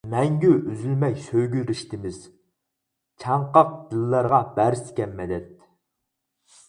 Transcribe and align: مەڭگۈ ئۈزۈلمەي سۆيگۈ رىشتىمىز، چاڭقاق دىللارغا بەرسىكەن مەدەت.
مەڭگۈ 0.11 0.49
ئۈزۈلمەي 0.69 1.17
سۆيگۈ 1.25 1.61
رىشتىمىز، 1.71 2.17
چاڭقاق 3.25 3.77
دىللارغا 3.93 4.41
بەرسىكەن 4.59 5.17
مەدەت. 5.21 5.57